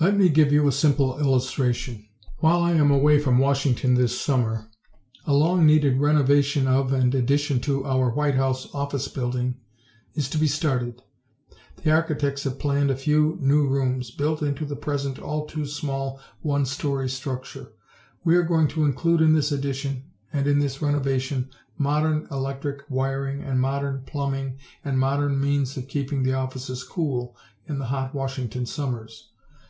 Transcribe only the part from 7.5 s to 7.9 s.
to